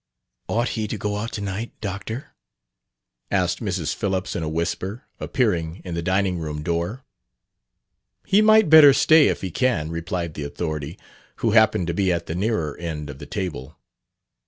"Ought 0.47 0.69
he 0.69 0.87
to 0.87 0.97
go 0.97 1.17
out 1.17 1.31
to 1.33 1.41
night, 1.41 1.79
Doctor?" 1.79 2.33
asked 3.29 3.59
Mrs. 3.61 3.93
Phillips 3.93 4.35
in 4.35 4.41
a 4.41 4.49
whisper, 4.49 5.03
appearing 5.19 5.79
in 5.85 5.93
the 5.93 6.01
dining 6.01 6.39
room 6.39 6.63
door. 6.63 7.03
"He 8.25 8.41
might 8.41 8.67
better 8.67 8.93
stay 8.93 9.27
if 9.27 9.41
he 9.41 9.51
can," 9.51 9.91
replied 9.91 10.33
the 10.33 10.43
authority, 10.43 10.97
who 11.45 11.51
happened 11.51 11.85
to 11.85 11.93
be 11.93 12.11
at 12.11 12.25
the 12.25 12.33
nearer 12.33 12.75
end 12.77 13.11
of 13.11 13.19
the 13.19 13.27
table. 13.27 13.77